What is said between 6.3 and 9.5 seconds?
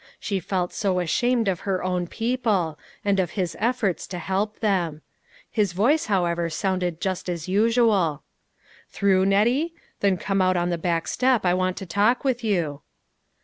sounded just as usual. "Through,